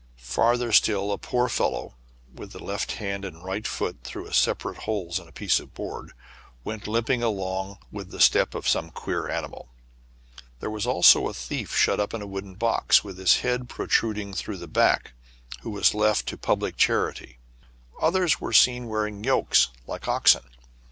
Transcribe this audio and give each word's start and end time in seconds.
Farther 0.17 0.71
still, 0.71 1.11
a 1.11 1.17
poor 1.19 1.47
fel 1.47 1.73
low, 1.73 1.93
with 2.33 2.53
the 2.53 2.63
left 2.63 2.93
hand 2.93 3.23
and 3.23 3.43
right 3.43 3.67
foot 3.67 3.97
through 4.03 4.31
sep 4.31 4.63
arate 4.63 4.77
holes 4.77 5.19
in 5.19 5.27
a 5.27 5.31
piece 5.31 5.59
of 5.59 5.75
board, 5.75 6.13
went 6.63 6.87
limping 6.87 7.21
along 7.21 7.77
with 7.91 8.09
the 8.09 8.19
step 8.19 8.55
of 8.55 8.67
some 8.67 8.89
queer 8.89 9.29
animal. 9.29 9.69
There 10.59 10.71
was 10.71 10.87
also 10.87 11.27
a 11.27 11.35
thief 11.35 11.75
shut 11.75 11.99
up 11.99 12.15
in 12.15 12.21
a 12.23 12.25
wooden 12.25 12.55
box, 12.55 13.03
with 13.03 13.19
his 13.19 13.41
head 13.41 13.69
protruding 13.69 14.33
through 14.33 14.57
the 14.57 14.67
back, 14.67 15.13
who 15.59 15.69
was 15.69 15.93
left 15.93 16.25
to 16.29 16.35
pub 16.37 16.63
lic 16.63 16.77
charity. 16.77 17.37
Others 18.01 18.41
were 18.41 18.53
seen 18.53 18.87
wearing 18.87 19.23
yokes, 19.23 19.67
like 19.85 20.07
oxen. 20.07 20.41